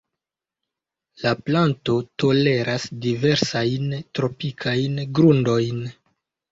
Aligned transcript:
La 1.25 1.33
planto 1.49 1.99
toleras 2.23 2.89
diversajn 3.07 3.89
tropikajn 4.21 5.01
grundojn. 5.21 5.89